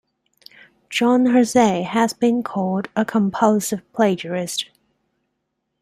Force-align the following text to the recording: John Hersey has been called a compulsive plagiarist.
John 0.89 1.27
Hersey 1.27 1.83
has 1.83 2.11
been 2.13 2.41
called 2.41 2.87
a 2.95 3.05
compulsive 3.05 3.83
plagiarist. 3.93 4.65